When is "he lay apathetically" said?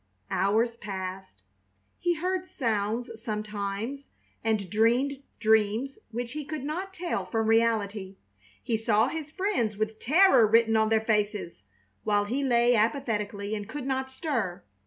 12.25-13.53